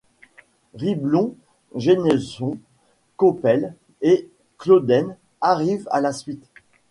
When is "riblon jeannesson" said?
0.73-2.57